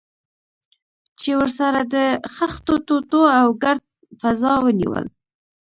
[1.19, 1.95] چې ورسره د
[2.33, 3.83] خښتو ټوټو او ګرد
[4.21, 5.05] فضا ونیول.